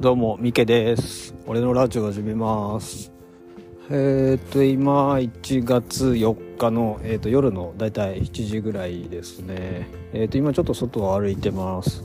[0.00, 1.34] どうも、ミケです。
[1.46, 3.12] 俺のラジオ始めます。
[3.90, 9.90] えっ、と、今、1月4日の、えー、と夜のだいたい7時ぐらいですね。
[10.14, 12.02] えっ、と、今ちょっと外を歩いてます。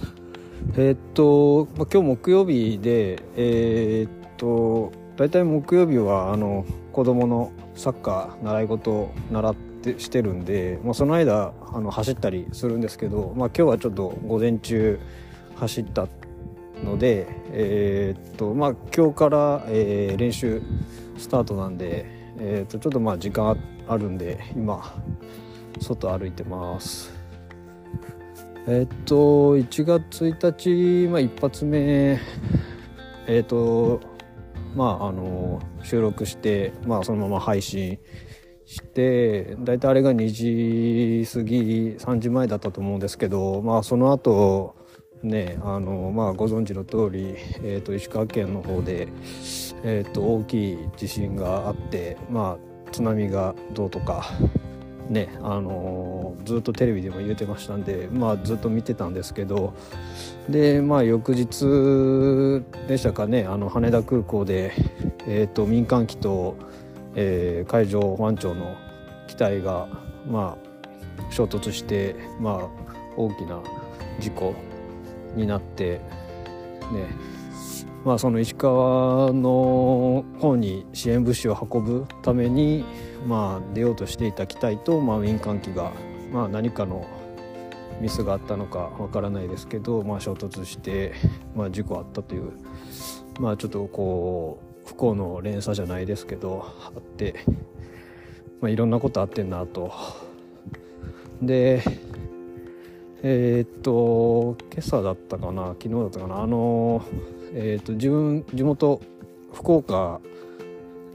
[0.75, 14.99] えっ、と、ま、今日木曜日で、えっ、と、だいたい木曜日は、あの、子供のサッカー習い事を習ってしてるんで、まあ、その間、あの、走ったりするんですけど、まあ、今日はちょっと午前中
[15.55, 16.09] 走った
[16.83, 20.61] ので、えーっとまあ、今日から、えー練習
[21.17, 22.05] スタートなんで、
[22.37, 23.57] えーっとちょっとまあ時間
[23.87, 24.93] あるんで今
[25.79, 27.13] 外歩いてます。
[28.67, 32.19] えっと1月1日、まあ、一発目
[33.27, 34.01] えっと
[34.75, 37.99] まああの収録して、まあ、そのまま配信
[38.65, 44.75] して大体あれが2時過ぎ3時前だったと思うんですけどまあその後
[45.25, 49.07] ねあのまあご存知の通り、えー、と石川県の方で、
[49.83, 54.25] えー、と大きい地震があってまあ津波がどうとか
[55.09, 59.73] ねあのずっとテレビでも言ってましたんでまあずっと見てたんですけど
[60.49, 64.73] でまあ翌日でしたかねあの羽田空港で、
[65.27, 66.55] えー、と民間機と、
[67.15, 68.75] えー海上保安庁の
[69.27, 69.87] 機体が
[70.29, 72.69] まあ衝突してまあ
[73.17, 73.61] 大きな
[74.19, 74.53] 事故
[75.35, 75.99] になって
[76.91, 77.07] ね
[78.03, 82.85] まあその石川の方に支援物資を運ぶために
[83.27, 85.91] まあ出ようとしていた機体と、まあ、民間機が、
[86.31, 87.07] まあ、何かの
[87.99, 91.13] ミスがあったのかわからないですけど、まあ、衝突して、
[91.55, 92.51] まあ、事故あったという
[93.39, 97.43] まあちょっとこう不幸の連鎖じゃないですけどあって、
[98.61, 99.91] まあ、いろんなことあってんなと。
[101.41, 101.81] で
[103.27, 105.69] えーっと今朝だったかな？
[105.81, 106.43] 昨日だったかな？
[106.43, 107.03] あの
[107.53, 109.01] えーっと自分地元
[109.51, 110.21] 福岡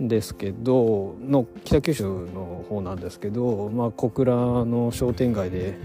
[0.01, 5.79] ですけどの北九州の方なんですけど、まあ、小倉の商店街で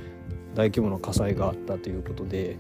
[0.56, 2.58] 大規模な火災があったということで、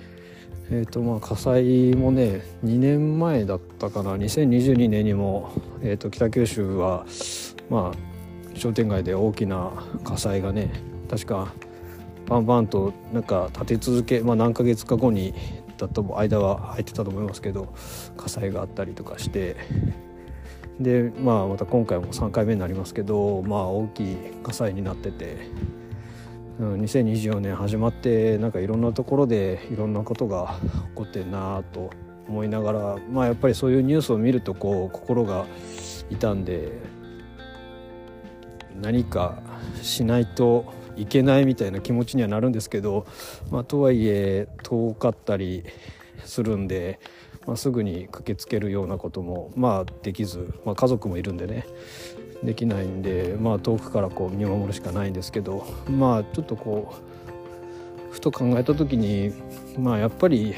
[0.69, 5.51] えーとまあ、火災もね2年前だったかな？2022年にも、
[5.81, 7.07] えーと北九州は、
[7.71, 9.71] まあ、商店街で大きな
[10.03, 10.69] 火災がね
[11.09, 11.51] 確か
[12.27, 15.33] バンバンとなんか立て続け、まあ、何ヶ月か後に
[15.77, 17.73] だと間は空いてたと思いますけど
[18.17, 19.55] 火災があったりとかして。
[20.79, 25.37] で、まあ、また今回も3回目になりますけど、まあ、大きい火災になってて、
[26.59, 30.57] 2024年始まってなんかいろんなところでいろんなことが
[30.89, 31.91] 起こってんなと
[32.27, 35.45] 思いながら、まあ、やっぱりそういうニュースを見るとこう心が
[36.09, 36.71] 痛んで
[38.81, 39.39] 何か
[39.81, 43.05] しないといけないみたいな気持ちにはなるんですけど、
[43.51, 45.63] まあ、とはいえ遠かったり
[46.23, 46.99] するんで、
[47.45, 51.65] まあ、すぐに駆けつけるようなことも、まあ、できず、まあ、家族もいるんでね
[52.43, 56.93] できないんで、まあ、遠くからこう見守るしかないんですけどまあちょっとこ
[58.11, 59.33] うふと考えた時に
[59.77, 60.53] まあやっぱり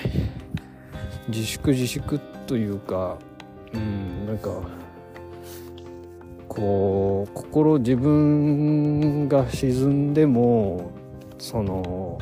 [1.27, 3.17] 自粛自粛というか
[3.73, 4.49] うんなんか
[6.47, 7.06] こう
[7.37, 10.91] 心自分が沈んでも
[11.37, 12.17] その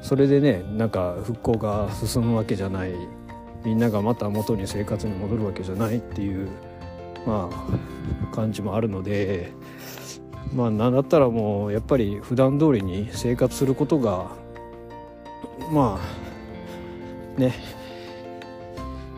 [0.00, 2.94] それでねなんか復興が進むわけじゃない。
[3.64, 6.50] みんながまた元に生活に戻るわけじゃないっていう
[7.26, 9.52] まあ感じもあるので
[10.54, 14.32] まあなんだったらもうやっぱり普段通りに生活することが
[15.72, 15.98] ま
[17.36, 17.54] あね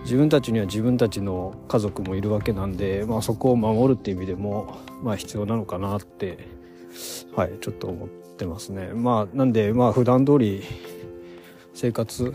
[0.07, 6.47] 自分たちには自分たちの家族もいるわけなんで、まあ、そこを守るっていう意味でも、まあ、必要なのかなって、
[7.35, 8.93] はい、ちょっと思ってますね。
[8.95, 10.63] まあ、なんで、まあ、普段通り
[11.75, 12.33] 生活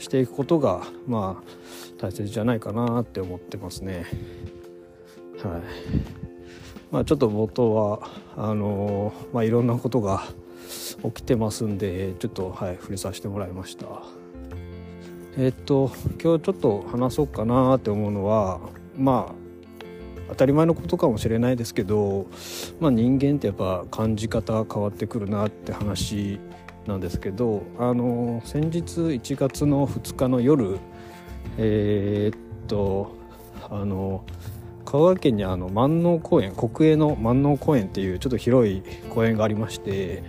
[0.00, 4.04] していくことが、まあ、大切じゃないかなって思ってますね。
[5.44, 5.62] はい。
[6.90, 10.24] まあ、ちょっと冒頭は、あのまあ、いろんなことが
[11.04, 13.86] 起きてますんで、ちょっと、はい、触れさせてもらいました。
[15.38, 15.90] えっと
[16.22, 18.60] 今日ちょっと話そうかなって思うのは
[18.96, 19.42] まあ
[20.28, 22.26] 当たり前のことかもしれないですけど、
[22.80, 26.38] まあ、人間ってやっぱ感じ方変わってくるなって話
[26.86, 30.78] なんですけどあの先日1月の2日の夜
[31.58, 33.14] えーっと
[33.70, 34.24] あの
[34.84, 40.22] 香川県にあの万能公園国営の万能公園っていうちょっと広い公園がありまして、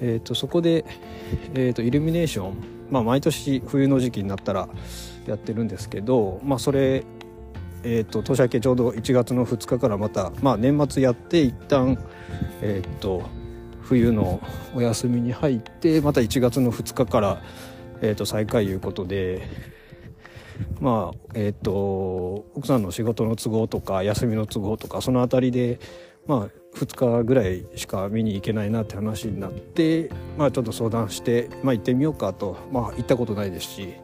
[0.00, 0.84] えーっとそこで、
[1.54, 4.68] えーっとイルミネーションまあ、毎年冬の時期になったら
[5.26, 7.04] やってるんですけど、まあ、それ、
[7.82, 11.98] えー、と年明けちょうど1月の2日からまた、まあ、年末やって一旦、
[12.62, 13.22] えー、と
[13.82, 14.40] 冬の
[14.74, 17.42] お休みに入ってまた1月の2日から、
[18.02, 19.48] えー、と再開いうことで
[20.80, 25.80] まあえっ、と奥さんの仕事の都合とか休みの都合とかその辺りで
[26.26, 33.94] まあ2日ぐらいしか見に行けないなって話になってまあちょっと相談してまあ行ってみようかとまあ行ったことないですし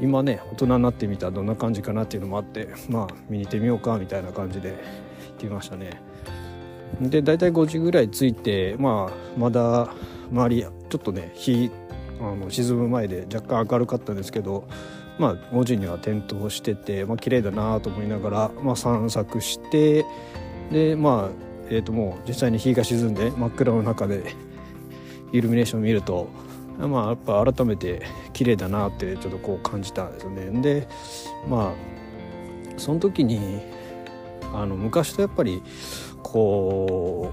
[0.00, 4.78] 今ね大人になってみたらどんな感じかなっていうのもあってまあ見に行ってみようかみたいな感じで行っ
[5.36, 6.00] てみましたね。
[7.00, 9.92] で大体5時ぐらい着いてまあまだ
[10.32, 11.70] 周りちょっとね日
[12.20, 14.66] あの沈む前で若干明るかったんですけど
[15.18, 20.04] まあ5時には点灯してて、まあ綺麗だなと思いながら、まあ、散策して
[20.70, 24.34] でまあえー、ともう実際に日が沈んで真っ暗の中で
[25.32, 26.28] イルミネーションを見ると
[26.78, 30.62] まあやっぱ改めて綺麗だなってちょっとこう感じたんですよね。
[30.62, 30.88] で
[31.48, 33.60] まあその時に
[34.54, 35.62] あの昔とやっぱり
[36.22, 37.32] こ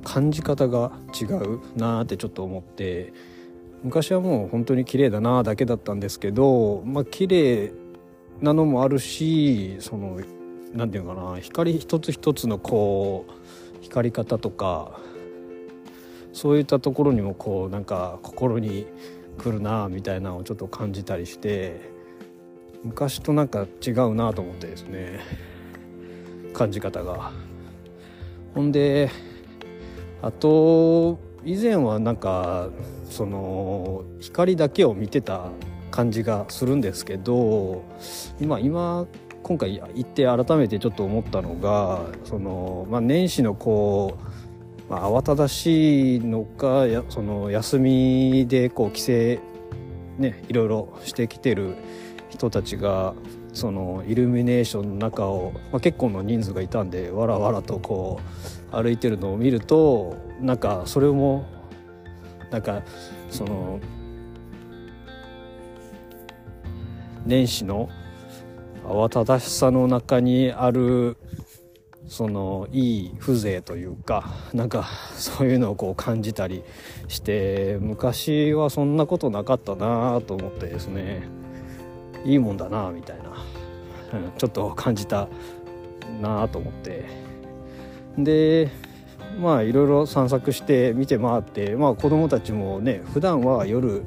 [0.00, 3.12] う感じ方が違うなってちょっと思って
[3.82, 7.72] 昔はもう本当に綺麗だなだけだったんですけどまあ綺麗
[8.40, 10.20] なのもあるしその
[10.74, 14.98] 何て言うかな光一つ一つのこう光り方とか
[16.32, 18.86] そういったところにもこうなんか心に
[19.38, 21.92] 来るなみたいなのをちょっと感じたりして
[22.84, 25.20] 昔となんか違うなと思ってですね
[26.54, 27.32] 感じ方が。
[28.54, 29.10] ほんで
[30.20, 32.68] あと以前はなんか
[33.08, 35.50] その光だけを見てた
[35.90, 37.82] 感じがするんですけど
[38.40, 39.06] 今今
[39.42, 44.16] 今回行って改めてちょっと思ったのがその、まあ、年始のこ
[44.88, 49.12] う、まあ、慌ただしいのかやその休みでこう帰省
[50.18, 51.74] ねいろいろしてきてる
[52.30, 53.14] 人たちが
[53.52, 58.20] そのイルミネーションの中を、まあ、結構の人数がいたんでわらわらとこ
[58.72, 61.44] う歩いてるのを見るとなんかそれも
[62.50, 62.82] なんか
[63.30, 63.80] その
[67.26, 67.88] 年始の
[68.84, 71.16] 慌ただしさの中にある
[72.08, 76.62] そのいい風情というかなんかそういうのをこう感じたり
[77.08, 81.22] して昔はそんなことなかったなと思ってですね
[82.24, 85.28] いいもんだなみたいな、うん、ちょっと感じた
[86.20, 87.04] なと思って。
[88.18, 88.70] で
[89.40, 94.02] まあいろいろ散策して見て回ってまあ子供たちもね普段は夜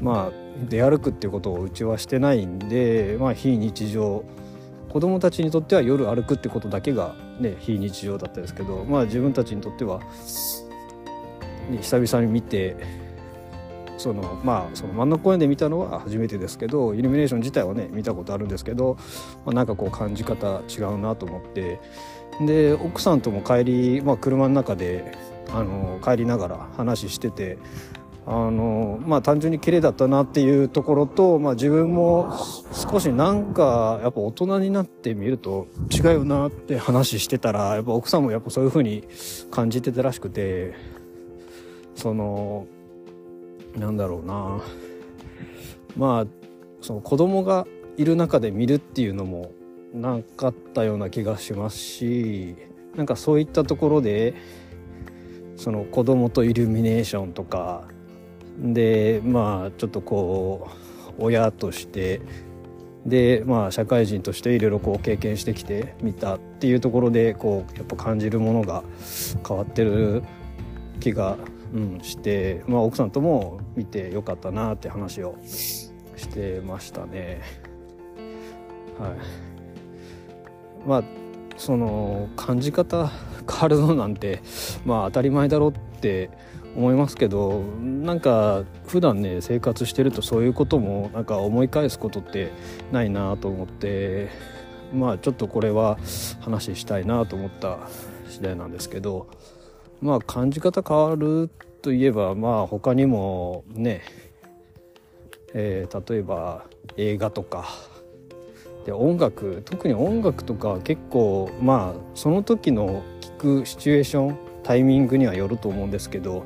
[0.00, 4.24] まあ出歩くっていうことをうちはしてないんで、まあ、非日常。
[4.88, 9.98] 子供たちにとっては夜歩くってことだけが、ね、非日常だったですけど、まあ、自分たちにとっては、
[11.68, 12.76] ね、久々に見て
[13.98, 18.96] そのまあその真ん中公園で見たのは初めてですけどイルミネーション自体はね見たことあるんですけど、
[19.44, 21.80] まあ、なんかこう感じ方違うなと思って。
[22.40, 25.16] で奥さんとも帰り、まあ、車の中で
[25.52, 27.58] あの帰りながら話してて
[28.26, 32.34] あのまあ単純に綺麗だったなっていうところと、まあ、自分も
[32.72, 39.04] 少しなんかやっぱ大人になってみると違うよなって話してたらやっぱ奥さんもやっぱそういう風に
[39.50, 40.74] 感じてたらしくて
[41.94, 42.66] その
[43.76, 44.62] なんだろうな。
[45.96, 46.26] まあ
[46.80, 47.66] その子供が
[47.96, 49.52] いる中で見るっていうのも
[49.94, 52.56] なかったような気がしますし
[52.96, 54.34] なんかそういったところで
[55.56, 57.84] その子供とイルミネーションとか
[58.58, 60.68] でまあちょっとこ
[61.18, 62.20] う親として
[63.06, 68.82] でまあ社会人としていろいろこう経験してきてみたっていうところでこうやっぱ感じるものが
[69.46, 70.22] 変わってる
[71.00, 71.36] 気が、
[71.74, 75.90] うん、して、まあ、奥さんとも見てよかったなって話をし
[76.28, 77.42] てましたね。
[78.98, 81.04] はい、まあ
[81.56, 83.10] その感じ方
[83.50, 84.40] 変わるのなんて
[84.84, 86.30] まあ当たり前だろうって
[86.76, 92.52] 思いますけどなんか普段ね生活してるとそういうこともなんか思い返すことって
[92.92, 94.30] ないなと思って
[94.92, 95.98] まあちょっとこれは
[96.40, 97.78] 話したいなと思った
[98.28, 99.28] 次第なんですけど
[100.00, 101.50] まあ感じ方変わる
[101.82, 104.02] といえばまあ他にもね、
[105.52, 106.64] えー、例えば
[106.96, 107.66] 映画とか。
[108.84, 116.44] で音楽特に音楽とか結構まあその時の聞くシチュエーションタイミングにはよると思うんですけど、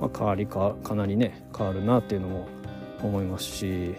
[0.00, 2.46] まあ、変わりかかなりね変わるなっていうのも
[3.02, 3.94] 思いますし。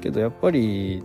[0.00, 1.02] けどやっぱり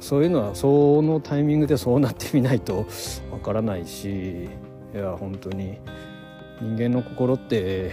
[0.00, 2.86] そういうのはそのタイミングでそうなってみないと
[3.30, 4.48] わからないし。
[4.94, 5.78] いや本当に。
[6.60, 7.92] 人間の心って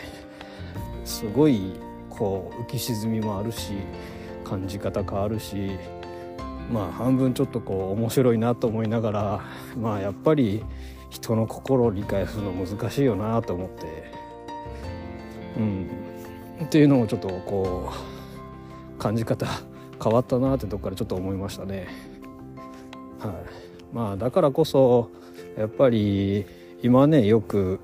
[1.04, 1.74] すごい
[2.10, 3.74] こう浮き沈みもあるし
[4.44, 5.72] 感じ方変わるし
[6.72, 9.42] まあ半分ちょっとこう面白いなと思いながら
[9.76, 10.64] まあやっぱり
[11.10, 14.12] 人の心を理解するの難しいよなと思って。
[15.58, 15.90] うん。
[16.64, 17.92] っていうのをちょっとこ
[18.96, 19.48] う感じ方
[20.04, 21.88] 変わったなってとこからちょっと思いましたね。
[23.20, 25.10] はい、まあだからこそ
[25.58, 26.46] やっぱり
[26.82, 27.80] 今ねよく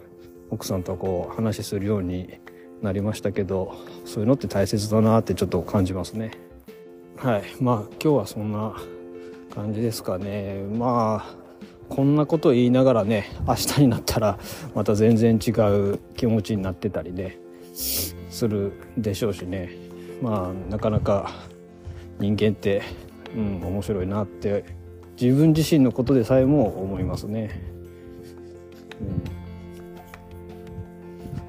[0.49, 2.39] 奥さんとこう話するように
[2.81, 3.75] なりましたけど
[4.05, 6.31] そういうのって大切だなってちょっと感じますね。
[7.17, 8.75] はいまあ今日はそんな
[9.53, 11.35] 感じですかねまあ
[11.89, 14.39] こんなこと言いながらね明日になったら
[14.73, 17.37] また全然違う気持ちになってたりね
[17.73, 19.69] するでしょうしね
[20.21, 21.31] まあなかなか
[22.19, 22.81] 人間って
[23.35, 24.65] うん面白いなって
[25.19, 27.74] 自分自身のことでさえも思いますね。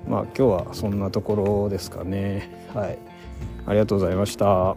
[0.08, 2.68] まあ今日はそんなところですかね。
[2.74, 2.98] はい。
[3.66, 4.76] ありがとうございました。